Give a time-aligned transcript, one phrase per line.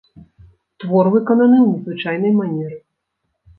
[0.83, 2.83] Твор выкананы ў незвычайнай манеры.